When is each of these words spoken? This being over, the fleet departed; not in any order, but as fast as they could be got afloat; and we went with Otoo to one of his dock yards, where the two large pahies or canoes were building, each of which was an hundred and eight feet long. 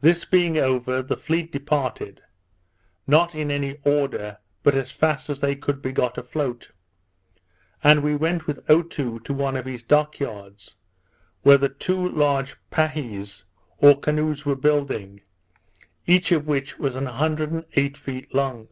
This 0.00 0.24
being 0.24 0.56
over, 0.56 1.02
the 1.02 1.18
fleet 1.18 1.52
departed; 1.52 2.22
not 3.06 3.34
in 3.34 3.50
any 3.50 3.76
order, 3.84 4.38
but 4.62 4.74
as 4.74 4.90
fast 4.90 5.28
as 5.28 5.40
they 5.40 5.54
could 5.54 5.82
be 5.82 5.92
got 5.92 6.16
afloat; 6.16 6.70
and 7.84 8.02
we 8.02 8.16
went 8.16 8.46
with 8.46 8.64
Otoo 8.70 9.20
to 9.22 9.34
one 9.34 9.58
of 9.58 9.66
his 9.66 9.82
dock 9.82 10.18
yards, 10.18 10.76
where 11.42 11.58
the 11.58 11.68
two 11.68 12.08
large 12.08 12.56
pahies 12.72 13.44
or 13.76 14.00
canoes 14.00 14.46
were 14.46 14.56
building, 14.56 15.20
each 16.06 16.32
of 16.32 16.46
which 16.46 16.78
was 16.78 16.94
an 16.94 17.04
hundred 17.04 17.52
and 17.52 17.66
eight 17.76 17.98
feet 17.98 18.34
long. 18.34 18.66